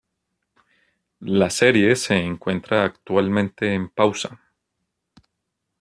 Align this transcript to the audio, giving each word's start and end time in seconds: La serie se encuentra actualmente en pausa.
La 1.37 1.51
serie 1.51 1.95
se 1.95 2.17
encuentra 2.17 2.85
actualmente 2.85 3.71
en 3.75 3.87
pausa. 3.89 4.39